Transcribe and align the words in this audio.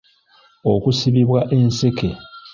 Okusibibwa 0.73 1.39
enseke. 1.57 2.09